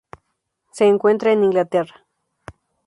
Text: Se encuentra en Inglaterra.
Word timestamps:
Se 0.71 0.85
encuentra 0.87 1.31
en 1.31 1.43
Inglaterra. 1.43 2.07